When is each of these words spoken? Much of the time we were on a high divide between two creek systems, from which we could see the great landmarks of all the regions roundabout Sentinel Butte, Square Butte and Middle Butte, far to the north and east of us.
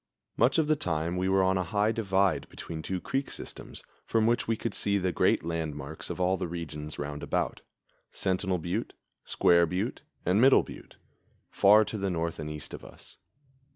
Much 0.35 0.57
of 0.57 0.65
the 0.67 0.75
time 0.75 1.15
we 1.15 1.29
were 1.29 1.43
on 1.43 1.59
a 1.59 1.63
high 1.63 1.91
divide 1.91 2.49
between 2.49 2.81
two 2.81 2.99
creek 2.99 3.29
systems, 3.29 3.83
from 4.07 4.25
which 4.25 4.47
we 4.47 4.57
could 4.57 4.73
see 4.73 4.97
the 4.97 5.11
great 5.11 5.43
landmarks 5.43 6.09
of 6.09 6.19
all 6.19 6.37
the 6.37 6.47
regions 6.47 6.97
roundabout 6.97 7.61
Sentinel 8.11 8.57
Butte, 8.57 8.93
Square 9.25 9.67
Butte 9.67 10.01
and 10.25 10.41
Middle 10.41 10.63
Butte, 10.63 10.95
far 11.51 11.85
to 11.85 11.99
the 11.99 12.09
north 12.09 12.39
and 12.39 12.49
east 12.49 12.73
of 12.73 12.83
us. 12.83 13.17